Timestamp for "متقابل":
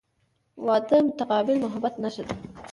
1.05-1.55